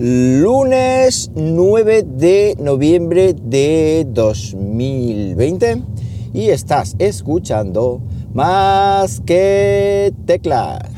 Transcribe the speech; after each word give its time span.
lunes 0.00 1.28
9 1.34 2.04
de 2.04 2.54
noviembre 2.60 3.34
de 3.34 4.06
2020 4.08 5.82
y 6.32 6.50
estás 6.50 6.94
escuchando 7.00 8.00
más 8.32 9.20
que 9.26 10.12
teclas. 10.24 10.97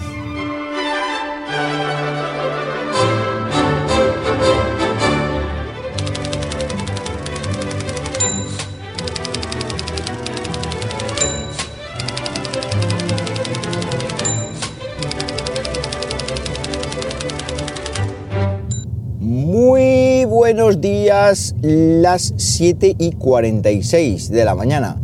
Días, 20.78 21.54
las 21.62 22.34
7 22.36 22.96
y 22.98 23.12
46 23.12 24.30
de 24.30 24.44
la 24.44 24.54
mañana. 24.54 25.00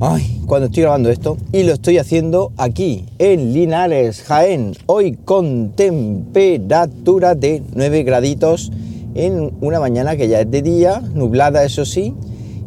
Ay, 0.00 0.40
cuando 0.46 0.66
estoy 0.66 0.84
grabando 0.84 1.10
esto 1.10 1.36
y 1.52 1.64
lo 1.64 1.74
estoy 1.74 1.98
haciendo 1.98 2.52
aquí 2.56 3.04
en 3.18 3.52
Linares, 3.52 4.22
Jaén, 4.22 4.72
hoy 4.86 5.18
con 5.24 5.72
temperatura 5.72 7.34
de 7.34 7.62
9 7.74 8.02
graditos 8.04 8.72
en 9.14 9.52
una 9.60 9.78
mañana 9.78 10.16
que 10.16 10.28
ya 10.28 10.40
es 10.40 10.50
de 10.50 10.62
día, 10.62 11.02
nublada 11.14 11.64
eso 11.64 11.84
sí, 11.84 12.14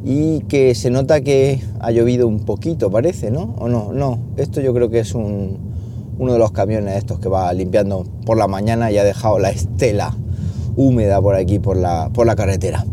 y 0.05 0.41
que 0.41 0.75
se 0.75 0.91
nota 0.91 1.21
que 1.21 1.59
ha 1.79 1.91
llovido 1.91 2.27
un 2.27 2.41
poquito, 2.41 2.91
parece, 2.91 3.31
¿no? 3.31 3.55
¿O 3.57 3.67
no? 3.67 3.91
No, 3.93 4.19
esto 4.37 4.61
yo 4.61 4.73
creo 4.73 4.89
que 4.89 4.99
es 4.99 5.15
un, 5.15 5.57
uno 6.19 6.33
de 6.33 6.39
los 6.39 6.51
camiones 6.51 6.97
estos 6.97 7.19
que 7.19 7.29
va 7.29 7.51
limpiando 7.51 8.05
por 8.25 8.37
la 8.37 8.47
mañana 8.47 8.91
y 8.91 8.97
ha 8.97 9.03
dejado 9.03 9.39
la 9.39 9.49
estela 9.49 10.15
húmeda 10.75 11.21
por 11.21 11.35
aquí, 11.35 11.59
por 11.59 11.77
la, 11.77 12.09
por 12.13 12.25
la 12.25 12.35
carretera. 12.35 12.85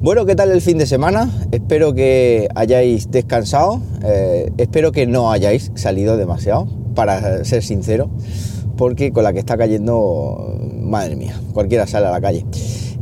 Bueno, 0.00 0.26
¿qué 0.26 0.36
tal 0.36 0.50
el 0.50 0.60
fin 0.60 0.78
de 0.78 0.86
semana? 0.86 1.30
Espero 1.52 1.94
que 1.94 2.48
hayáis 2.54 3.10
descansado, 3.10 3.80
eh, 4.04 4.52
espero 4.58 4.92
que 4.92 5.06
no 5.06 5.32
hayáis 5.32 5.72
salido 5.74 6.16
demasiado, 6.16 6.68
para 6.94 7.44
ser 7.44 7.62
sincero, 7.62 8.10
porque 8.76 9.12
con 9.12 9.24
la 9.24 9.32
que 9.32 9.38
está 9.38 9.56
cayendo, 9.56 10.58
madre 10.80 11.16
mía, 11.16 11.40
cualquiera 11.52 11.86
sale 11.86 12.06
a 12.06 12.10
la 12.10 12.20
calle. 12.20 12.44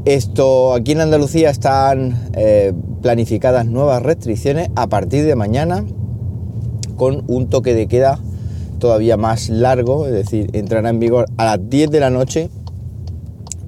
Esto, 0.05 0.75
aquí 0.75 0.93
en 0.93 1.01
Andalucía 1.01 1.51
están 1.51 2.29
eh, 2.35 2.73
planificadas 3.03 3.67
nuevas 3.67 4.03
restricciones 4.03 4.69
a 4.77 4.87
partir 4.87 5.25
de 5.25 5.35
mañana 5.35 5.85
con 6.97 7.25
un 7.27 7.49
toque 7.49 7.75
de 7.75 7.87
queda 7.87 8.19
todavía 8.79 9.17
más 9.17 9.49
largo, 9.49 10.07
es 10.07 10.13
decir, 10.13 10.51
entrará 10.53 10.91
en 10.91 10.99
vigor 10.99 11.27
a 11.39 11.45
las 11.45 11.71
10 11.71 11.91
de 11.91 12.01
la 12.01 12.11
noche 12.11 12.51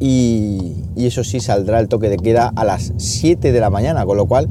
y, 0.00 0.74
eso 0.96 1.24
sí 1.24 1.40
saldrá 1.40 1.78
el 1.80 1.88
toque 1.88 2.08
de 2.08 2.16
queda 2.16 2.52
a 2.56 2.64
las 2.64 2.92
7 2.96 3.52
de 3.52 3.60
la 3.60 3.70
mañana, 3.70 4.04
con 4.06 4.16
lo 4.16 4.26
cual 4.26 4.48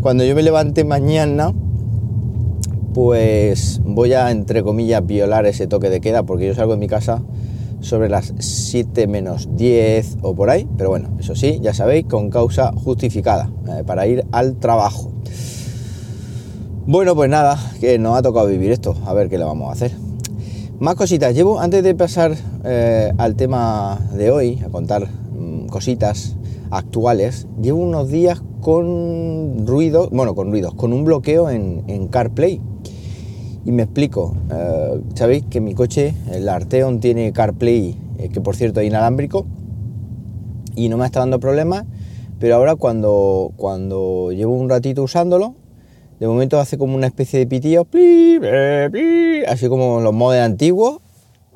cuando 0.00 0.24
yo 0.24 0.34
me 0.34 0.42
levante 0.42 0.84
mañana 0.84 1.52
pues 2.92 3.80
voy 3.84 4.12
a 4.12 4.30
entre 4.30 4.62
comillas 4.62 5.06
violar 5.06 5.46
ese 5.46 5.66
toque 5.66 5.90
de 5.90 6.00
queda 6.00 6.24
porque 6.24 6.46
yo 6.46 6.54
salgo 6.54 6.72
de 6.72 6.78
mi 6.78 6.88
casa 6.88 7.22
sobre 7.80 8.08
las 8.08 8.32
7 8.38 9.06
menos 9.06 9.48
10 9.56 10.18
o 10.22 10.34
por 10.34 10.50
ahí, 10.50 10.68
pero 10.76 10.90
bueno, 10.90 11.10
eso 11.18 11.34
sí, 11.34 11.58
ya 11.62 11.74
sabéis, 11.74 12.06
con 12.06 12.30
causa 12.30 12.72
justificada, 12.72 13.50
eh, 13.68 13.82
para 13.84 14.06
ir 14.06 14.24
al 14.32 14.56
trabajo. 14.56 15.10
Bueno, 16.86 17.14
pues 17.14 17.30
nada, 17.30 17.58
que 17.80 17.98
nos 17.98 18.16
ha 18.16 18.22
tocado 18.22 18.46
vivir 18.46 18.72
esto, 18.72 18.96
a 19.06 19.12
ver 19.14 19.28
qué 19.28 19.38
le 19.38 19.44
vamos 19.44 19.68
a 19.68 19.72
hacer. 19.72 19.92
Más 20.78 20.96
cositas. 20.96 21.32
Llevo, 21.32 21.60
antes 21.60 21.84
de 21.84 21.94
pasar 21.94 22.36
eh, 22.64 23.12
al 23.18 23.34
tema 23.34 23.98
de 24.14 24.30
hoy, 24.30 24.60
a 24.64 24.68
contar 24.68 25.08
mm, 25.08 25.66
cositas 25.66 26.36
actuales, 26.70 27.48
llevo 27.60 27.80
unos 27.80 28.08
días 28.08 28.42
con 28.60 29.66
ruidos, 29.66 30.10
bueno, 30.10 30.34
con 30.34 30.50
ruidos, 30.50 30.74
con 30.74 30.92
un 30.92 31.04
bloqueo 31.04 31.50
en, 31.50 32.08
CarPlay. 32.08 32.60
Y 33.64 33.72
me 33.72 33.82
explico. 33.82 34.36
Eh, 34.50 35.00
Sabéis 35.14 35.44
que 35.50 35.60
mi 35.60 35.74
coche, 35.74 36.14
el 36.30 36.48
Arteon, 36.48 37.00
tiene 37.00 37.32
CarPlay, 37.32 37.96
eh, 38.18 38.28
que 38.28 38.40
por 38.40 38.56
cierto 38.56 38.80
es 38.80 38.86
inalámbrico, 38.86 39.46
y 40.74 40.88
no 40.88 40.96
me 40.96 41.06
está 41.06 41.20
dando 41.20 41.40
problemas, 41.40 41.84
pero 42.38 42.54
ahora 42.56 42.76
cuando, 42.76 43.52
cuando 43.56 44.32
llevo 44.32 44.54
un 44.54 44.68
ratito 44.68 45.02
usándolo, 45.02 45.54
de 46.20 46.28
momento 46.28 46.60
hace 46.60 46.78
como 46.78 46.94
una 46.94 47.08
especie 47.08 47.40
de 47.40 47.46
pitido, 47.46 47.86
así 49.48 49.68
como 49.68 50.00
los 50.00 50.12
modos 50.14 50.38
antiguos, 50.38 51.00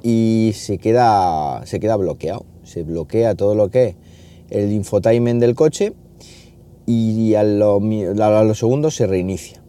y 0.03 0.53
se 0.55 0.79
queda, 0.79 1.65
se 1.67 1.81
queda 1.81 1.97
bloqueado. 1.97 2.45
Se 2.65 2.83
bloquea 2.83 3.35
todo 3.35 3.55
lo 3.55 3.71
que 3.71 3.89
es 3.89 3.97
el 4.51 4.73
infotainment 4.73 5.41
del 5.41 5.55
coche 5.55 5.93
y 6.87 7.35
a 7.35 7.43
los, 7.43 8.59
segundos 8.59 8.95
se 8.95 9.07
reinicia. 9.07 9.63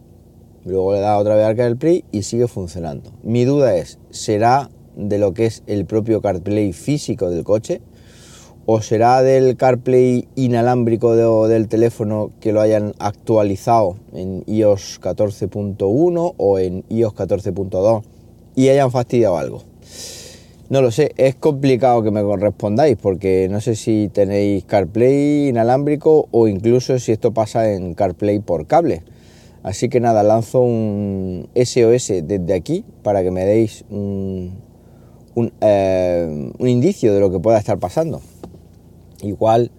Luego 0.64 0.94
le 0.94 1.00
da 1.00 1.18
otra 1.18 1.34
vez 1.34 1.46
al 1.46 1.56
CarPlay 1.56 2.04
y 2.12 2.22
sigue 2.22 2.46
funcionando. 2.46 3.12
Mi 3.22 3.44
duda 3.44 3.74
es, 3.76 3.98
¿será 4.10 4.70
de 4.96 5.18
lo 5.18 5.32
que 5.32 5.46
es 5.46 5.62
el 5.66 5.86
propio 5.86 6.20
CarPlay 6.20 6.72
físico 6.72 7.30
del 7.30 7.44
coche? 7.44 7.80
¿O 8.66 8.82
será 8.82 9.22
del 9.22 9.56
CarPlay 9.56 10.28
inalámbrico 10.34 11.16
del 11.48 11.68
teléfono 11.68 12.32
que 12.38 12.52
lo 12.52 12.60
hayan 12.60 12.92
actualizado 12.98 13.96
en 14.12 14.44
iOS 14.46 15.00
14.1 15.00 16.34
o 16.36 16.58
en 16.58 16.84
iOS 16.90 17.14
14.2 17.14 18.02
y 18.54 18.68
hayan 18.68 18.90
fastidiado 18.90 19.38
algo? 19.38 19.62
No 20.70 20.82
lo 20.82 20.90
sé, 20.90 21.12
es 21.16 21.34
complicado 21.34 22.02
que 22.02 22.10
me 22.10 22.22
correspondáis 22.22 22.98
porque 22.98 23.48
no 23.50 23.58
sé 23.62 23.74
si 23.74 24.10
tenéis 24.12 24.64
CarPlay 24.64 25.48
inalámbrico 25.48 26.28
o 26.30 26.46
incluso 26.46 26.98
si 26.98 27.10
esto 27.10 27.32
pasa 27.32 27.72
en 27.72 27.94
CarPlay 27.94 28.40
por 28.40 28.66
cable. 28.66 29.02
Así 29.62 29.88
que 29.88 29.98
nada, 29.98 30.22
lanzo 30.22 30.60
un 30.60 31.48
SOS 31.54 32.22
desde 32.22 32.52
aquí 32.52 32.84
para 33.02 33.22
que 33.22 33.30
me 33.30 33.46
deis 33.46 33.86
un, 33.88 34.58
un 35.34 35.52
eh, 35.62 36.52
indicio 36.58 37.14
de 37.14 37.20
lo 37.20 37.30
que 37.30 37.40
pueda 37.40 37.56
estar 37.56 37.78
pasando. 37.78 38.20
Igual, 39.22 39.70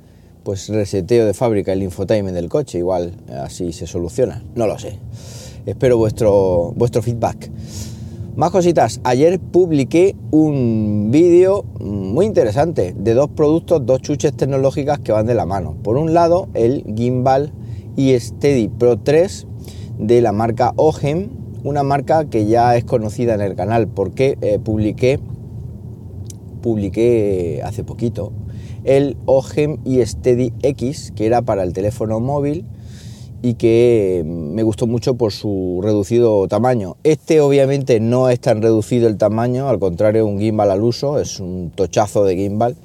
pues 0.43 0.69
reseteo 0.69 1.27
de 1.27 1.35
fábrica 1.35 1.71
el 1.71 1.83
infotainment 1.83 2.35
del 2.35 2.49
coche, 2.49 2.79
igual 2.79 3.13
así 3.43 3.73
se 3.73 3.85
soluciona, 3.85 4.43
no 4.55 4.65
lo 4.65 4.79
sé. 4.79 4.97
Espero 5.67 5.97
vuestro, 5.97 6.73
vuestro 6.75 7.03
feedback. 7.03 7.51
Más 8.39 8.51
cositas, 8.51 9.01
ayer 9.03 9.37
publiqué 9.37 10.15
un 10.31 11.09
vídeo 11.11 11.65
muy 11.81 12.25
interesante 12.25 12.95
de 12.97 13.13
dos 13.13 13.29
productos, 13.31 13.85
dos 13.85 14.01
chuches 14.01 14.31
tecnológicas 14.31 14.99
que 14.99 15.11
van 15.11 15.25
de 15.25 15.35
la 15.35 15.45
mano. 15.45 15.75
Por 15.83 15.97
un 15.97 16.13
lado, 16.13 16.47
el 16.53 16.85
Gimbal 16.95 17.51
y 17.97 18.17
Steady 18.17 18.69
Pro 18.69 18.97
3 18.97 19.45
de 19.97 20.21
la 20.21 20.31
marca 20.31 20.71
Ogem, 20.77 21.27
una 21.65 21.83
marca 21.83 22.29
que 22.29 22.45
ya 22.45 22.77
es 22.77 22.85
conocida 22.85 23.33
en 23.33 23.41
el 23.41 23.55
canal 23.55 23.89
porque 23.89 24.37
eh, 24.39 24.57
publiqué, 24.57 25.19
publiqué 26.61 27.61
hace 27.65 27.83
poquito 27.83 28.31
el 28.85 29.17
OGEM 29.25 29.79
y 29.83 30.05
Steady 30.05 30.53
X, 30.61 31.11
que 31.13 31.25
era 31.25 31.41
para 31.41 31.63
el 31.63 31.73
teléfono 31.73 32.21
móvil 32.21 32.65
y 33.41 33.53
que 33.53 34.23
me 34.25 34.63
gustó 34.63 34.87
mucho 34.87 35.15
por 35.15 35.31
su 35.31 35.79
reducido 35.81 36.47
tamaño. 36.47 36.97
Este 37.03 37.41
obviamente 37.41 37.99
no 37.99 38.29
es 38.29 38.39
tan 38.39 38.61
reducido 38.61 39.07
el 39.07 39.17
tamaño, 39.17 39.69
al 39.69 39.79
contrario 39.79 40.25
un 40.25 40.39
gimbal 40.39 40.71
al 40.71 40.83
uso, 40.83 41.19
es 41.19 41.39
un 41.39 41.71
tochazo 41.73 42.25
de 42.25 42.35
gimbal, 42.35 42.75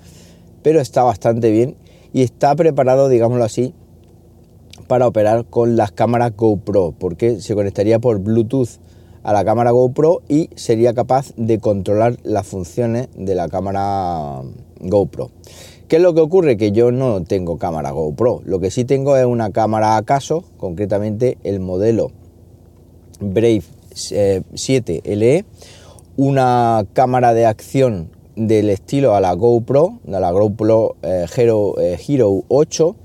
pero 0.63 0.81
está 0.81 1.03
bastante 1.03 1.51
bien 1.51 1.77
y 2.13 2.23
está 2.23 2.55
preparado, 2.55 3.09
digámoslo 3.09 3.45
así, 3.45 3.75
para 4.87 5.07
operar 5.07 5.47
con 5.47 5.77
las 5.77 5.93
cámaras 5.93 6.33
GoPro, 6.37 6.95
porque 6.99 7.41
se 7.41 7.55
conectaría 7.55 7.99
por 7.99 8.19
Bluetooth 8.19 8.79
a 9.25 9.33
la 9.33 9.45
cámara 9.45 9.71
GoPro 9.71 10.23
y 10.29 10.51
sería 10.55 10.95
capaz 10.95 11.33
de 11.37 11.59
controlar 11.59 12.19
las 12.23 12.47
funciones 12.47 13.09
de 13.17 13.35
la 13.35 13.49
cámara 13.49 14.43
GoPro. 14.81 15.31
¿Qué 15.89 15.97
es 15.97 16.03
lo 16.03 16.15
que 16.15 16.23
ocurre? 16.23 16.57
Que 16.57 16.73
yo 16.73 16.93
no 16.93 17.25
tengo 17.25 17.59
cámara 17.59 17.91
GoPro. 17.91 18.41
Lo 18.47 18.59
que 18.59 18.71
sí 18.71 18.87
tengo 18.87 19.19
es 19.19 19.27
una 19.27 19.51
cámara 19.51 19.99
acaso, 19.99 20.43
concretamente 20.57 21.37
el 21.45 21.61
modelo 21.61 22.11
Brave 23.21 23.63
7 23.93 25.03
eh, 25.05 25.17
LE, 25.17 25.45
una 26.17 26.87
cámara 26.95 27.35
de 27.35 27.45
acción 27.45 28.09
del 28.35 28.71
estilo 28.71 29.15
a 29.15 29.21
la 29.21 29.35
GoPro, 29.35 29.99
a 30.11 30.21
la 30.21 30.31
GoPro 30.31 30.97
eh, 31.03 31.27
Hero, 31.37 31.75
eh, 31.79 31.99
Hero 32.09 32.45
8. 32.49 32.97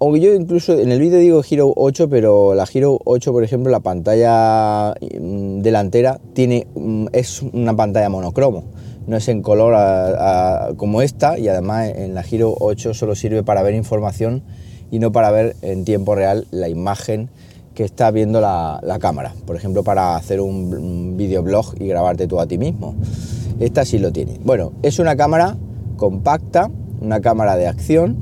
Aunque 0.00 0.20
yo 0.20 0.32
incluso 0.32 0.78
en 0.78 0.90
el 0.90 1.00
vídeo 1.00 1.18
digo 1.18 1.42
Hero 1.48 1.70
8, 1.76 2.08
pero 2.08 2.54
la 2.54 2.66
Hero 2.72 2.98
8, 3.04 3.30
por 3.30 3.44
ejemplo, 3.44 3.70
la 3.70 3.80
pantalla 3.80 4.94
mm, 5.20 5.60
delantera 5.60 6.18
tiene, 6.32 6.66
mm, 6.74 7.08
es 7.12 7.42
una 7.42 7.76
pantalla 7.76 8.08
monocromo 8.08 8.64
no 9.06 9.16
es 9.16 9.28
en 9.28 9.42
color 9.42 9.74
como 10.76 11.02
esta 11.02 11.38
y 11.38 11.48
además 11.48 11.90
en 11.94 12.14
la 12.14 12.22
Giro 12.22 12.54
8 12.58 12.94
solo 12.94 13.14
sirve 13.14 13.42
para 13.42 13.62
ver 13.62 13.74
información 13.74 14.42
y 14.90 14.98
no 14.98 15.12
para 15.12 15.30
ver 15.30 15.56
en 15.62 15.84
tiempo 15.84 16.14
real 16.14 16.46
la 16.50 16.68
imagen 16.68 17.28
que 17.74 17.84
está 17.84 18.10
viendo 18.10 18.40
la, 18.40 18.98
cámara. 19.00 19.34
Por 19.46 19.56
ejemplo, 19.56 19.82
para 19.82 20.16
hacer 20.16 20.40
un, 20.40 21.16
videoblog 21.16 21.74
y 21.80 21.88
grabarte 21.88 22.26
tú 22.26 22.40
a 22.40 22.46
ti 22.46 22.58
mismo. 22.58 22.94
Esta 23.58 23.84
sí 23.84 23.98
lo 23.98 24.12
tiene. 24.12 24.38
Bueno, 24.44 24.72
es 24.82 24.98
una 24.98 25.16
cámara 25.16 25.56
compacta, 25.96 26.70
una 27.00 27.20
cámara 27.20 27.56
de 27.56 27.66
acción, 27.66 28.16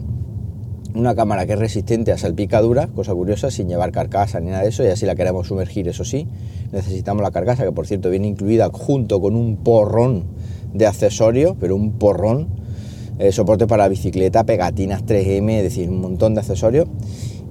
una 0.94 1.14
cámara 1.14 1.46
que 1.46 1.52
es 1.52 1.58
resistente 1.58 2.12
a 2.12 2.19
salpicadura, 2.19 2.88
cosa 2.88 3.12
curiosa, 3.12 3.50
sin 3.50 3.69
llevar 3.69 3.93
carcasa 3.93 4.40
ni 4.40 4.50
nada 4.50 4.62
de 4.62 4.70
eso, 4.70 4.84
y 4.84 4.88
así 4.88 5.06
la 5.06 5.14
queremos 5.14 5.49
sumergir, 5.49 5.88
eso 5.88 6.05
sí, 6.05 6.29
necesitamos 6.70 7.23
la 7.23 7.31
carcasa, 7.31 7.64
que 7.64 7.73
por 7.73 7.87
cierto 7.87 8.11
viene 8.11 8.29
incluida 8.29 8.69
junto 8.73 9.20
con 9.20 9.37
un 9.37 9.56
porrón 9.56 10.25
de 10.75 10.87
accesorios, 10.87 11.57
pero 11.61 11.77
un 11.77 11.93
porrón, 11.93 12.49
eh, 13.19 13.33
soporte 13.33 13.67
para 13.67 13.89
bicicleta, 13.89 14.45
pegatinas 14.45 15.05
3M, 15.05 15.59
es 15.59 15.63
decir, 15.63 15.89
un 15.89 16.01
montón 16.01 16.35
de 16.35 16.41
accesorios, 16.41 16.89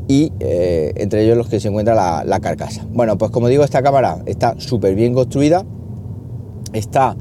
y 0.08 0.34
eh, 0.40 0.94
entre 0.98 1.24
ellos 1.24 1.38
los 1.38 1.48
que 1.48 1.60
se 1.60 1.70
encuentra 1.70 1.96
la, 1.96 2.24
la 2.26 2.40
carcasa. 2.40 2.86
Bueno, 2.92 3.18
pues 3.18 3.32
como 3.32 3.48
digo, 3.48 3.64
esta 3.64 3.82
cámara 3.82 4.24
está 4.26 4.56
súper 4.60 4.96
bien 4.96 5.14
construida, 5.14 5.66
está 6.74 7.16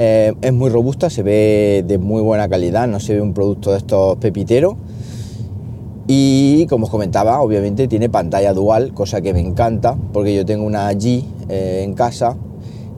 eh, 0.00 0.32
es 0.42 0.52
muy 0.52 0.70
robusta, 0.70 1.10
se 1.10 1.24
ve 1.24 1.84
de 1.84 1.98
muy 1.98 2.22
buena 2.22 2.48
calidad, 2.48 2.86
no 2.86 3.00
se 3.00 3.14
ve 3.14 3.20
un 3.20 3.34
producto 3.34 3.72
de 3.72 3.78
estos 3.78 4.16
pepiteros. 4.18 4.76
Y 6.06 6.66
como 6.66 6.84
os 6.84 6.90
comentaba, 6.90 7.40
obviamente 7.40 7.88
tiene 7.88 8.08
pantalla 8.08 8.54
dual, 8.54 8.94
cosa 8.94 9.20
que 9.20 9.34
me 9.34 9.40
encanta, 9.40 9.96
porque 10.12 10.36
yo 10.36 10.46
tengo 10.46 10.64
una 10.64 10.90
G 10.92 11.24
eh, 11.48 11.82
en 11.84 11.94
casa 11.94 12.36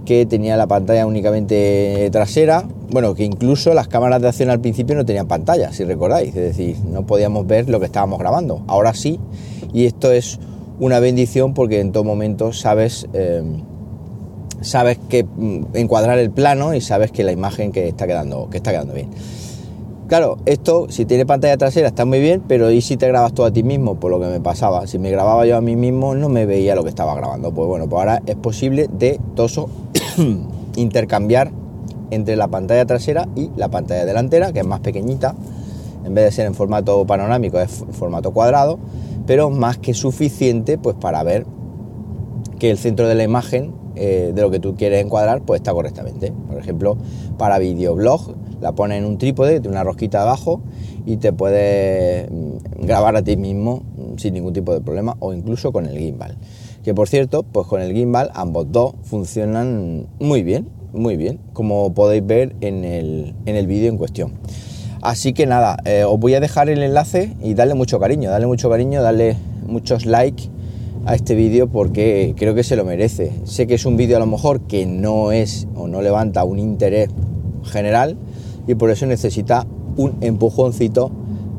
que 0.04 0.26
tenía 0.26 0.56
la 0.56 0.66
pantalla 0.66 1.06
únicamente 1.06 2.08
trasera, 2.12 2.64
bueno, 2.90 3.14
que 3.14 3.24
incluso 3.24 3.74
las 3.74 3.88
cámaras 3.88 4.22
de 4.22 4.28
acción 4.28 4.50
al 4.50 4.60
principio 4.60 4.96
no 4.96 5.04
tenían 5.04 5.28
pantalla, 5.28 5.72
si 5.72 5.84
recordáis, 5.84 6.28
es 6.28 6.56
decir, 6.56 6.76
no 6.84 7.06
podíamos 7.06 7.46
ver 7.46 7.68
lo 7.68 7.80
que 7.80 7.86
estábamos 7.86 8.18
grabando. 8.18 8.62
Ahora 8.66 8.94
sí, 8.94 9.20
y 9.72 9.86
esto 9.86 10.10
es 10.12 10.38
una 10.78 11.00
bendición 11.00 11.54
porque 11.54 11.80
en 11.80 11.92
todo 11.92 12.04
momento 12.04 12.52
sabes 12.52 13.06
eh, 13.12 13.42
sabes 14.60 14.98
que 15.08 15.24
mm, 15.24 15.74
encuadrar 15.74 16.18
el 16.18 16.30
plano 16.30 16.74
y 16.74 16.80
sabes 16.80 17.10
que 17.10 17.24
la 17.24 17.32
imagen 17.32 17.72
que 17.72 17.88
está 17.88 18.06
quedando, 18.06 18.48
que 18.50 18.58
está 18.58 18.70
quedando 18.70 18.94
bien. 18.94 19.08
Claro, 20.10 20.38
esto 20.44 20.86
si 20.90 21.04
tiene 21.04 21.24
pantalla 21.24 21.56
trasera 21.56 21.86
está 21.86 22.04
muy 22.04 22.18
bien, 22.18 22.42
pero 22.48 22.72
¿y 22.72 22.80
si 22.80 22.96
te 22.96 23.06
grabas 23.06 23.32
tú 23.32 23.44
a 23.44 23.52
ti 23.52 23.62
mismo? 23.62 23.94
Por 23.94 24.10
lo 24.10 24.18
que 24.18 24.26
me 24.26 24.40
pasaba, 24.40 24.88
si 24.88 24.98
me 24.98 25.08
grababa 25.08 25.46
yo 25.46 25.56
a 25.56 25.60
mí 25.60 25.76
mismo 25.76 26.16
no 26.16 26.28
me 26.28 26.46
veía 26.46 26.74
lo 26.74 26.82
que 26.82 26.88
estaba 26.88 27.14
grabando. 27.14 27.52
Pues 27.52 27.68
bueno, 27.68 27.88
pues 27.88 28.00
ahora 28.00 28.22
es 28.26 28.34
posible 28.34 28.88
de 28.92 29.20
toso 29.36 29.70
intercambiar 30.74 31.52
entre 32.10 32.34
la 32.34 32.48
pantalla 32.48 32.84
trasera 32.86 33.28
y 33.36 33.52
la 33.54 33.68
pantalla 33.68 34.04
delantera, 34.04 34.52
que 34.52 34.58
es 34.58 34.66
más 34.66 34.80
pequeñita, 34.80 35.36
en 36.04 36.12
vez 36.12 36.24
de 36.24 36.32
ser 36.32 36.46
en 36.46 36.54
formato 36.54 37.06
panorámico 37.06 37.60
es 37.60 37.84
formato 37.92 38.32
cuadrado, 38.32 38.80
pero 39.28 39.48
más 39.48 39.78
que 39.78 39.94
suficiente 39.94 40.76
pues 40.76 40.96
para 40.96 41.22
ver 41.22 41.46
que 42.58 42.72
el 42.72 42.78
centro 42.78 43.06
de 43.06 43.14
la 43.14 43.22
imagen 43.22 43.74
eh, 43.94 44.32
de 44.34 44.42
lo 44.42 44.50
que 44.50 44.58
tú 44.58 44.74
quieres 44.74 45.04
encuadrar, 45.04 45.42
pues 45.42 45.60
está 45.60 45.72
correctamente. 45.72 46.32
Por 46.48 46.58
ejemplo, 46.58 46.96
para 47.38 47.60
videoblog, 47.60 48.34
la 48.60 48.72
pones 48.72 48.98
en 48.98 49.04
un 49.04 49.18
trípode, 49.18 49.60
tiene 49.60 49.76
una 49.76 49.84
rosquita 49.84 50.22
abajo 50.22 50.60
y 51.06 51.16
te 51.16 51.32
puedes 51.32 52.30
mm, 52.30 52.86
grabar 52.86 53.16
a 53.16 53.22
ti 53.22 53.36
mismo 53.36 53.82
mm, 53.96 54.18
sin 54.18 54.34
ningún 54.34 54.52
tipo 54.52 54.72
de 54.72 54.80
problema 54.80 55.16
o 55.20 55.32
incluso 55.32 55.72
con 55.72 55.86
el 55.86 55.98
gimbal. 55.98 56.36
Que 56.84 56.94
por 56.94 57.08
cierto, 57.08 57.42
pues 57.42 57.66
con 57.66 57.80
el 57.80 57.92
gimbal 57.92 58.30
ambos 58.34 58.70
dos 58.70 58.94
funcionan 59.02 60.06
muy 60.18 60.42
bien, 60.42 60.68
muy 60.92 61.16
bien, 61.16 61.38
como 61.52 61.92
podéis 61.94 62.26
ver 62.26 62.56
en 62.60 62.84
el, 62.84 63.34
en 63.46 63.56
el 63.56 63.66
vídeo 63.66 63.88
en 63.88 63.96
cuestión. 63.96 64.32
Así 65.02 65.32
que 65.32 65.46
nada, 65.46 65.78
eh, 65.84 66.04
os 66.04 66.18
voy 66.20 66.34
a 66.34 66.40
dejar 66.40 66.68
el 66.68 66.82
enlace 66.82 67.34
y 67.42 67.54
darle 67.54 67.74
mucho 67.74 67.98
cariño, 67.98 68.30
darle 68.30 68.46
mucho 68.46 68.68
cariño, 68.68 69.02
darle 69.02 69.36
muchos 69.66 70.04
likes 70.04 70.50
a 71.06 71.14
este 71.14 71.34
vídeo 71.34 71.68
porque 71.68 72.34
creo 72.36 72.54
que 72.54 72.62
se 72.62 72.76
lo 72.76 72.84
merece. 72.84 73.32
Sé 73.44 73.66
que 73.66 73.74
es 73.74 73.86
un 73.86 73.96
vídeo 73.96 74.16
a 74.16 74.20
lo 74.20 74.26
mejor 74.26 74.60
que 74.62 74.84
no 74.84 75.32
es 75.32 75.66
o 75.74 75.88
no 75.88 76.02
levanta 76.02 76.44
un 76.44 76.58
interés 76.58 77.08
general 77.64 78.18
y 78.70 78.74
por 78.76 78.90
eso 78.90 79.06
necesita 79.06 79.66
un 79.96 80.18
empujoncito 80.20 81.10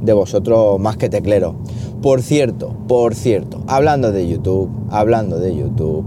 de 0.01 0.13
vosotros 0.13 0.79
más 0.79 0.95
que 0.97 1.09
teclero. 1.09 1.55
Por 2.01 2.21
cierto, 2.21 2.73
por 2.87 3.15
cierto, 3.15 3.61
hablando 3.67 4.11
de 4.11 4.27
YouTube, 4.27 4.69
hablando 4.89 5.37
de 5.39 5.55
YouTube, 5.55 6.05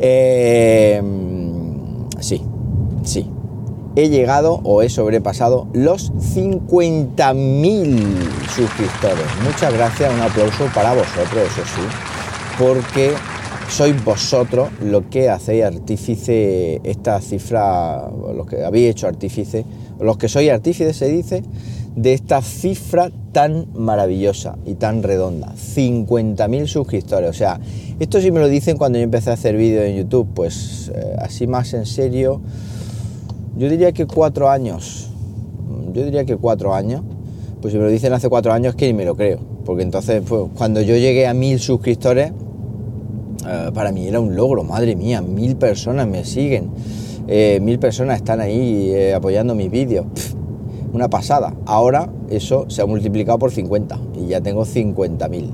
eh, 0.00 1.02
sí, 2.20 2.42
sí, 3.02 3.26
he 3.96 4.08
llegado 4.08 4.60
o 4.64 4.82
he 4.82 4.88
sobrepasado 4.88 5.68
los 5.72 6.12
50.000 6.14 7.96
suscriptores. 8.48 9.26
Muchas 9.44 9.72
gracias, 9.74 10.12
un 10.12 10.20
aplauso 10.22 10.64
para 10.74 10.94
vosotros, 10.94 11.44
eso 11.52 11.62
sí 11.64 11.82
porque 12.58 13.14
sois 13.74 14.04
vosotros 14.04 14.68
lo 14.80 15.10
que 15.10 15.28
hacéis 15.28 15.64
artífice 15.64 16.80
esta 16.84 17.20
cifra, 17.20 18.08
los 18.32 18.46
que 18.46 18.62
habéis 18.62 18.90
hecho 18.90 19.08
artífice, 19.08 19.64
los 19.98 20.16
que 20.16 20.28
sois 20.28 20.48
artífices 20.48 20.96
se 20.96 21.08
dice, 21.08 21.42
de 21.96 22.12
esta 22.12 22.40
cifra 22.40 23.10
tan 23.32 23.66
maravillosa 23.74 24.56
y 24.64 24.74
tan 24.74 25.02
redonda. 25.02 25.52
50.000 25.56 26.66
suscriptores. 26.68 27.28
O 27.28 27.32
sea, 27.32 27.58
esto 27.98 28.20
sí 28.20 28.30
me 28.30 28.38
lo 28.38 28.46
dicen 28.46 28.76
cuando 28.76 28.98
yo 28.98 29.02
empecé 29.02 29.30
a 29.30 29.32
hacer 29.32 29.56
vídeos 29.56 29.86
en 29.86 29.96
YouTube, 29.96 30.28
pues 30.32 30.92
eh, 30.94 31.16
así 31.18 31.48
más 31.48 31.74
en 31.74 31.84
serio, 31.84 32.40
yo 33.56 33.68
diría 33.68 33.90
que 33.90 34.06
cuatro 34.06 34.50
años. 34.50 35.10
Yo 35.92 36.04
diría 36.04 36.24
que 36.24 36.36
cuatro 36.36 36.76
años. 36.76 37.02
Pues 37.60 37.72
si 37.72 37.78
me 37.78 37.86
lo 37.86 37.90
dicen 37.90 38.12
hace 38.12 38.28
cuatro 38.28 38.52
años 38.52 38.76
que 38.76 38.86
ni 38.86 38.94
me 38.94 39.04
lo 39.04 39.16
creo. 39.16 39.40
Porque 39.64 39.82
entonces, 39.82 40.22
pues, 40.24 40.44
cuando 40.56 40.80
yo 40.80 40.94
llegué 40.96 41.26
a 41.26 41.34
mil 41.34 41.58
suscriptores, 41.58 42.30
eh, 43.46 43.70
para 43.72 43.92
mí 43.92 44.06
era 44.06 44.20
un 44.20 44.34
logro, 44.34 44.64
madre 44.64 44.96
mía, 44.96 45.20
mil 45.20 45.56
personas 45.56 46.06
me 46.06 46.24
siguen, 46.24 46.70
eh, 47.28 47.58
mil 47.60 47.78
personas 47.78 48.16
están 48.16 48.40
ahí 48.40 48.90
eh, 48.90 49.14
apoyando 49.14 49.54
mis 49.54 49.70
vídeos, 49.70 50.06
una 50.92 51.08
pasada. 51.08 51.54
Ahora 51.66 52.08
eso 52.30 52.66
se 52.68 52.82
ha 52.82 52.86
multiplicado 52.86 53.38
por 53.38 53.50
50 53.50 53.98
y 54.20 54.28
ya 54.28 54.40
tengo 54.40 54.64
50.000. 54.64 55.50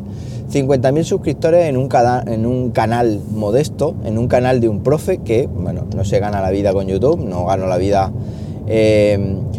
50.000 0.52 1.04
suscriptores 1.04 1.66
en 1.66 1.76
un, 1.76 1.88
en 2.26 2.46
un 2.46 2.70
canal 2.70 3.20
modesto, 3.32 3.94
en 4.04 4.19
un 4.19 4.26
canal 4.26 4.60
de 4.60 4.69
un 4.69 4.82
profe 4.82 5.19
que, 5.19 5.46
bueno, 5.46 5.86
no 5.94 6.04
se 6.04 6.19
gana 6.19 6.40
la 6.40 6.50
vida 6.50 6.72
con 6.72 6.86
YouTube, 6.86 7.25
no 7.25 7.44
gano 7.46 7.66
la 7.66 7.78
vida 7.78 8.12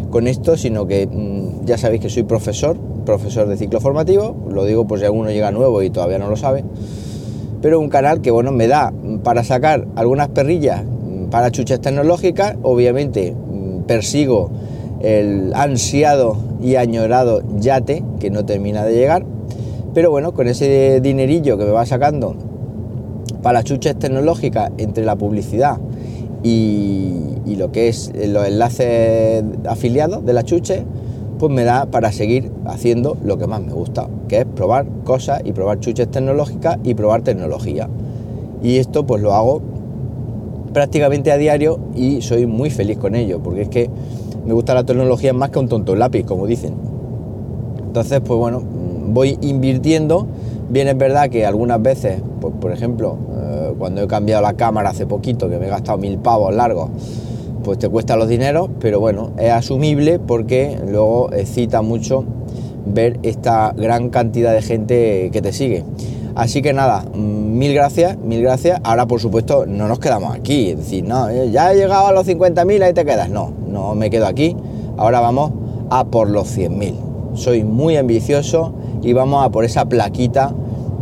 con 0.10 0.28
esto, 0.28 0.56
sino 0.56 0.88
que 0.88 1.08
mm, 1.08 1.66
ya 1.66 1.78
sabéis 1.78 2.02
que 2.02 2.10
soy 2.10 2.24
profesor, 2.24 2.78
profesor 3.06 3.48
de 3.48 3.58
ciclo 3.58 3.82
formativo, 3.82 4.36
lo 4.50 4.64
digo 4.64 4.88
por 4.88 5.00
si 5.00 5.06
alguno 5.06 5.32
llega 5.32 5.52
nuevo 5.52 5.82
y 5.82 5.90
todavía 5.90 6.18
no 6.18 6.30
lo 6.30 6.38
sabe 6.38 6.64
pero 7.62 7.80
un 7.80 7.90
canal 7.90 8.22
que 8.22 8.32
bueno 8.32 8.52
me 8.52 8.68
da 8.68 8.92
para 9.24 9.44
sacar 9.44 9.88
algunas 9.96 10.30
perrillas 10.30 10.84
para 11.30 11.50
chuchas 11.50 11.80
tecnológicas, 11.80 12.56
obviamente 12.62 13.34
mm, 13.34 13.84
persigo 13.84 14.50
el 15.02 15.54
ansiado 15.56 16.38
y 16.62 16.76
añorado 16.76 17.42
yate 17.58 18.04
que 18.20 18.30
no 18.30 18.46
termina 18.46 18.84
de 18.84 18.94
llegar, 18.94 19.26
pero 19.94 20.12
bueno, 20.12 20.34
con 20.34 20.48
ese 20.48 21.00
dinerillo 21.02 21.58
que 21.58 21.66
me 21.66 21.72
va 21.72 21.86
sacando 21.86 22.36
para 23.42 23.64
chuches 23.64 23.98
tecnológicas 23.98 24.72
entre 24.78 25.06
la 25.06 25.16
publicidad 25.16 25.78
y 26.44 27.56
lo 27.58 27.72
que 27.72 27.88
es 27.88 28.12
los 28.16 28.48
enlaces 28.48 29.44
afiliados 29.68 30.26
de 30.26 30.34
la 30.34 30.44
chuche, 30.44 30.84
pues 31.42 31.52
me 31.52 31.64
da 31.64 31.88
para 31.88 32.12
seguir 32.12 32.52
haciendo 32.66 33.18
lo 33.24 33.40
que 33.40 33.48
más 33.48 33.64
me 33.64 33.74
gusta, 33.74 34.08
que 34.28 34.42
es 34.42 34.46
probar 34.46 34.86
cosas 35.04 35.42
y 35.44 35.54
probar 35.54 35.80
chuches 35.80 36.08
tecnológicas 36.12 36.78
y 36.84 36.94
probar 36.94 37.24
tecnología. 37.24 37.90
Y 38.62 38.78
esto 38.78 39.08
pues 39.08 39.24
lo 39.24 39.34
hago 39.34 39.60
prácticamente 40.72 41.32
a 41.32 41.38
diario 41.38 41.80
y 41.96 42.22
soy 42.22 42.46
muy 42.46 42.70
feliz 42.70 43.00
con 43.00 43.16
ello, 43.16 43.40
porque 43.42 43.64
es 43.64 43.70
que 43.70 43.90
me 44.46 44.54
gusta 44.54 44.76
la 44.76 44.84
tecnología 44.84 45.34
más 45.34 45.50
que 45.50 45.58
un 45.58 45.68
tonto 45.68 45.96
lápiz, 45.96 46.26
como 46.26 46.46
dicen. 46.46 46.76
Entonces, 47.88 48.22
pues 48.24 48.38
bueno, 48.38 48.62
voy 49.08 49.40
invirtiendo. 49.42 50.28
Bien 50.70 50.90
es 50.90 50.98
verdad 51.00 51.32
que 51.32 51.48
algunas 51.48 51.82
veces, 51.82 52.22
pues 52.40 52.54
por 52.62 52.72
ejemplo, 52.72 53.18
eh, 53.36 53.74
cuando 53.80 54.04
he 54.04 54.08
cambiado 54.08 54.44
la 54.44 54.54
cámara 54.54 54.92
hace 54.92 55.08
poquito, 55.08 55.50
que 55.50 55.58
me 55.58 55.66
he 55.66 55.70
gastado 55.70 55.98
mil 55.98 56.20
pavos 56.20 56.54
largos, 56.54 56.92
pues 57.64 57.80
te 57.80 57.90
cuesta 57.90 58.16
los 58.16 58.28
dineros, 58.28 58.70
pero 58.80 59.00
bueno, 59.00 59.32
es 59.38 59.52
asumible 59.52 60.20
porque 60.20 60.78
luego 60.86 61.32
excita 61.32 61.82
mucho 61.82 62.26
ver 62.86 63.20
esta 63.24 63.74
gran 63.76 64.10
cantidad 64.10 64.54
de 64.54 64.62
gente 64.62 65.30
que 65.32 65.42
te 65.42 65.54
sigue. 65.54 65.84
Así 66.36 66.62
que 66.62 66.74
nada, 66.74 67.04
mil 67.14 67.74
gracias, 67.74 68.18
mil 68.18 68.42
gracias. 68.42 68.80
Ahora, 68.84 69.06
por 69.06 69.20
supuesto, 69.20 69.66
no 69.66 69.88
nos 69.88 70.00
quedamos 70.00 70.34
aquí. 70.34 70.72
Es 70.72 70.78
decir, 70.78 71.04
no, 71.04 71.30
eh, 71.30 71.52
ya 71.52 71.72
he 71.72 71.76
llegado 71.76 72.08
a 72.08 72.12
los 72.14 72.26
50.000, 72.28 72.84
ahí 72.84 72.94
te 72.94 73.04
quedas. 73.04 73.30
No, 73.30 73.52
no 73.68 73.96
me 73.96 74.10
quedo 74.10 74.28
aquí. 74.28 74.56
Ahora 74.98 75.20
vamos 75.20 75.52
a 75.90 76.06
por 76.06 76.30
los 76.30 76.58
100.000. 76.58 77.36
Soy 77.36 77.64
muy 77.64 77.98
ambicioso 77.98 78.74
y 79.02 79.14
vamos 79.14 79.46
a 79.46 79.50
por 79.50 79.66
esa 79.66 79.86
plaquita 79.86 80.54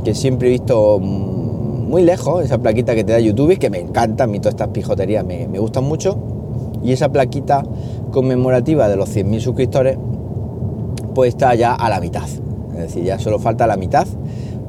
que 0.04 0.16
siempre 0.16 0.48
he 0.48 0.51
visto 0.51 1.00
muy 1.00 2.04
lejos, 2.04 2.44
esa 2.44 2.58
plaquita 2.60 2.96
que 2.96 3.04
te 3.04 3.12
da 3.12 3.20
YouTube, 3.20 3.58
que 3.58 3.70
me 3.70 3.80
encanta, 3.80 4.24
a 4.24 4.28
mí 4.28 4.39
todas 4.39 4.54
estas 4.54 4.70
pijoterías 4.70 5.25
me, 5.25 5.48
me 5.48 5.60
gustan 5.60 5.84
mucho 5.84 6.38
y 6.84 6.92
esa 6.92 7.10
plaquita 7.10 7.64
conmemorativa 8.12 8.88
de 8.88 8.96
los 8.96 9.16
100.000 9.16 9.40
suscriptores 9.40 9.98
pues 11.14 11.30
está 11.30 11.56
ya 11.56 11.74
a 11.74 11.90
la 11.90 12.00
mitad. 12.00 12.28
Es 12.74 12.78
decir, 12.78 13.04
ya 13.04 13.20
solo 13.20 13.40
falta 13.40 13.68
la 13.68 13.78
mitad 13.78 14.08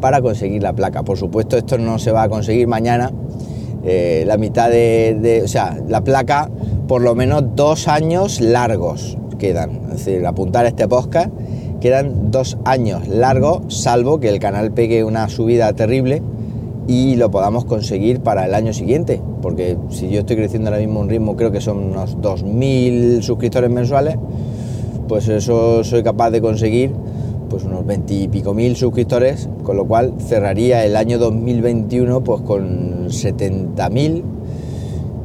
para 0.00 0.20
conseguir 0.20 0.62
la 0.62 0.72
placa. 0.72 1.02
Por 1.02 1.18
supuesto, 1.18 1.56
esto 1.56 1.78
no 1.78 1.98
se 1.98 2.10
va 2.12 2.24
a 2.24 2.28
conseguir 2.28 2.66
mañana. 2.66 3.12
la 3.82 4.36
mitad 4.36 4.70
de, 4.70 5.42
o 5.44 5.48
sea, 5.48 5.78
la 5.88 6.02
placa 6.02 6.50
por 6.88 7.02
lo 7.02 7.14
menos 7.14 7.44
dos 7.54 7.88
años 7.88 8.40
largos. 8.40 9.16
quedan. 9.38 9.70
Es 9.92 10.04
decir, 10.04 10.26
apuntar 10.26 10.66
este 10.66 10.88
podcast, 10.88 11.30
quedan 11.80 12.30
dos 12.30 12.58
años 12.64 13.06
largos, 13.08 13.62
salvo 13.68 14.20
que 14.20 14.28
el 14.28 14.38
canal 14.38 14.72
pegue 14.72 15.04
una 15.04 15.28
subida 15.28 15.72
terrible 15.72 16.22
y 16.90 17.14
lo 17.14 17.30
podamos 17.30 17.66
conseguir 17.66 18.18
para 18.18 18.46
el 18.46 18.52
año 18.52 18.72
siguiente. 18.72 19.22
Porque 19.42 19.76
si 19.90 20.10
yo 20.10 20.20
estoy 20.20 20.34
creciendo 20.34 20.70
ahora 20.70 20.80
mismo 20.80 20.98
un 20.98 21.08
ritmo, 21.08 21.36
creo 21.36 21.52
que 21.52 21.60
son 21.60 21.78
unos 21.78 22.18
2.000 22.18 23.22
suscriptores 23.22 23.70
mensuales, 23.70 24.16
pues 25.06 25.28
eso 25.28 25.84
soy 25.84 26.02
capaz 26.02 26.30
de 26.30 26.40
conseguir 26.40 26.90
pues 27.48 27.62
unos 27.62 27.86
20 27.86 28.14
y 28.14 28.28
pico 28.28 28.54
mil 28.54 28.74
suscriptores, 28.74 29.48
con 29.62 29.76
lo 29.76 29.84
cual 29.84 30.14
cerraría 30.18 30.84
el 30.84 30.96
año 30.96 31.18
2021 31.18 32.24
pues 32.24 32.40
con 32.42 33.06
70.000 33.06 34.22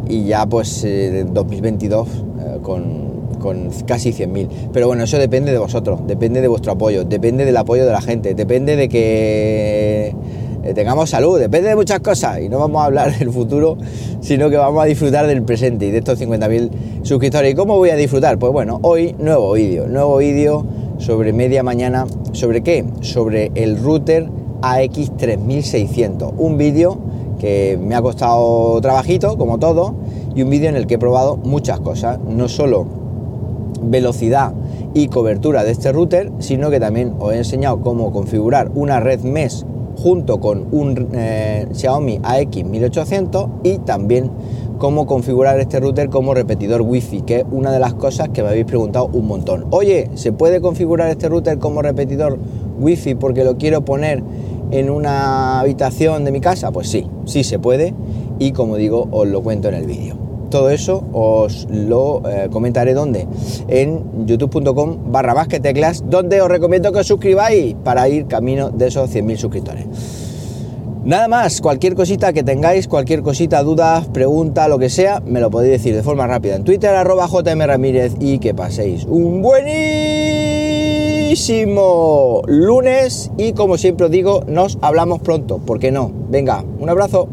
y 0.07 0.23
ya 0.25 0.45
pues 0.45 0.83
en 0.83 1.33
2022 1.33 2.07
eh, 2.07 2.57
con, 2.61 3.37
con, 3.39 3.69
casi 3.87 4.11
100.000. 4.11 4.49
Pero 4.71 4.85
bueno, 4.85 5.03
eso 5.03 5.17
depende 5.17 5.51
de 5.51 5.57
vosotros, 5.57 6.01
depende 6.05 6.41
de 6.41 6.47
vuestro 6.47 6.73
apoyo, 6.73 7.05
depende 7.05 7.43
del 7.43 7.57
apoyo 7.57 7.87
de 7.87 7.91
la 7.91 8.01
gente, 8.01 8.35
depende 8.35 8.75
de 8.75 8.87
que 8.87 10.15
eh, 10.65 10.73
tengamos 10.73 11.11
salud, 11.11 11.39
depende 11.39 11.69
de 11.69 11.75
muchas 11.75 11.99
cosas 11.99 12.41
y 12.41 12.49
no 12.49 12.57
vamos 12.57 12.81
a 12.81 12.85
hablar 12.85 13.17
del 13.19 13.31
futuro, 13.31 13.77
sino 14.19 14.49
que 14.49 14.57
vamos 14.57 14.81
a 14.81 14.85
disfrutar 14.85 15.27
del 15.27 15.43
presente 15.43 15.85
y 15.85 15.91
de 15.91 15.99
estos 15.99 16.19
50.000 16.19 17.03
suscriptores. 17.03 17.53
¿Y 17.53 17.55
cómo 17.55 17.77
voy 17.77 17.91
a 17.91 17.95
disfrutar? 17.95 18.39
Pues 18.39 18.51
bueno, 18.51 18.79
hoy 18.81 19.15
nuevo 19.19 19.53
vídeo, 19.53 19.87
nuevo 19.87 20.17
vídeo 20.17 20.65
sobre 20.97 21.33
media 21.33 21.61
mañana, 21.61 22.07
¿sobre 22.31 22.63
qué? 22.63 22.83
Sobre 23.01 23.51
el 23.53 23.77
router 23.77 24.27
AX3600, 24.61 26.33
un 26.35 26.57
vídeo 26.57 26.97
que 27.39 27.77
me 27.79 27.93
ha 27.93 28.01
costado 28.01 28.81
trabajito, 28.81 29.37
como 29.37 29.59
todo, 29.59 29.93
y 30.33 30.41
un 30.41 30.49
vídeo 30.49 30.69
en 30.69 30.77
el 30.77 30.87
que 30.87 30.95
he 30.95 30.99
probado 30.99 31.37
muchas 31.37 31.79
cosas, 31.79 32.19
no 32.27 32.47
solo 32.47 32.87
velocidad 33.83 34.53
y 34.95 35.09
cobertura 35.09 35.63
de 35.63 35.71
este 35.71 35.91
router, 35.91 36.31
sino 36.39 36.71
que 36.71 36.79
también 36.79 37.13
os 37.19 37.33
he 37.33 37.37
enseñado 37.37 37.81
cómo 37.81 38.11
configurar 38.11 38.71
una 38.73 38.99
red 38.99 39.21
mesh 39.21 39.63
junto 39.95 40.39
con 40.39 40.67
un 40.71 41.09
eh, 41.13 41.67
Xiaomi 41.73 42.19
AX1800 42.19 43.49
y 43.63 43.77
también 43.79 44.31
cómo 44.77 45.05
configurar 45.05 45.59
este 45.59 45.79
router 45.79 46.09
como 46.09 46.33
repetidor 46.33 46.81
wifi, 46.81 47.21
que 47.21 47.37
es 47.37 47.45
una 47.51 47.71
de 47.71 47.79
las 47.79 47.93
cosas 47.93 48.29
que 48.29 48.43
me 48.43 48.49
habéis 48.49 48.65
preguntado 48.65 49.09
un 49.11 49.27
montón. 49.27 49.65
Oye, 49.71 50.09
¿se 50.15 50.33
puede 50.33 50.61
configurar 50.61 51.09
este 51.09 51.29
router 51.29 51.59
como 51.59 51.81
repetidor 51.81 52.37
wifi 52.79 53.15
porque 53.15 53.43
lo 53.43 53.57
quiero 53.57 53.85
poner 53.85 54.23
en 54.71 54.89
una 54.89 55.59
habitación 55.59 56.25
de 56.25 56.31
mi 56.31 56.41
casa? 56.41 56.71
Pues 56.71 56.89
sí, 56.89 57.07
sí 57.25 57.43
se 57.43 57.59
puede 57.59 57.93
y 58.39 58.51
como 58.51 58.75
digo, 58.75 59.07
os 59.11 59.27
lo 59.27 59.41
cuento 59.41 59.69
en 59.69 59.75
el 59.75 59.85
vídeo. 59.85 60.24
Todo 60.55 60.69
eso 60.69 61.03
os 61.11 61.67
lo 61.69 62.21
eh, 62.25 62.47
comentaré 62.49 62.93
donde 62.93 63.27
en 63.67 64.25
youtube.com 64.25 65.11
barra 65.11 65.43
teclas 65.47 66.05
donde 66.09 66.41
os 66.41 66.47
recomiendo 66.47 66.93
que 66.93 66.99
os 66.99 67.07
suscribáis 67.07 67.75
para 67.83 68.07
ir 68.07 68.25
camino 68.27 68.69
de 68.69 68.87
esos 68.87 69.13
100.000 69.13 69.35
suscriptores. 69.35 69.85
Nada 71.03 71.27
más, 71.27 71.59
cualquier 71.59 71.93
cosita 71.93 72.31
que 72.31 72.41
tengáis, 72.41 72.87
cualquier 72.87 73.21
cosita, 73.21 73.63
duda, 73.63 74.01
pregunta, 74.13 74.69
lo 74.69 74.79
que 74.79 74.89
sea, 74.89 75.19
me 75.25 75.41
lo 75.41 75.51
podéis 75.51 75.73
decir 75.73 75.93
de 75.93 76.03
forma 76.03 76.25
rápida 76.25 76.55
en 76.55 76.63
Twitter, 76.63 76.95
arroba 76.95 77.27
JM 77.27 77.59
Ramírez 77.59 78.13
y 78.21 78.39
que 78.39 78.53
paséis 78.53 79.03
un 79.09 79.41
buenísimo 79.41 79.73
lunes 82.47 83.29
y 83.37 83.51
como 83.51 83.77
siempre 83.77 84.05
os 84.05 84.11
digo, 84.11 84.45
nos 84.47 84.77
hablamos 84.79 85.19
pronto, 85.19 85.57
¿por 85.57 85.79
qué 85.79 85.91
no? 85.91 86.13
Venga, 86.29 86.63
un 86.79 86.89
abrazo. 86.89 87.27